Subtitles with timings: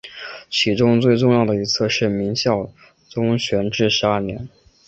[0.49, 2.67] 其中最重要的一次是明孝
[3.07, 4.49] 宗弘治十二年。